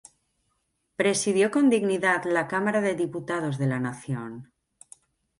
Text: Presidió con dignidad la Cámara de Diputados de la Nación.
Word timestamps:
Presidió 0.95 1.51
con 1.51 1.69
dignidad 1.69 2.23
la 2.25 2.47
Cámara 2.47 2.81
de 2.81 2.95
Diputados 2.95 3.59
de 3.59 3.67
la 3.67 3.79
Nación. 3.79 4.51